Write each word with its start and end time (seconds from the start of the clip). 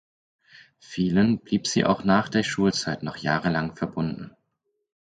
Vielen 0.79 1.41
blieb 1.41 1.67
sie 1.67 1.85
auch 1.85 2.03
nach 2.03 2.27
der 2.27 2.41
Schulzeit 2.41 3.03
noch 3.03 3.17
jahrelang 3.17 3.75
verbunden. 3.75 4.31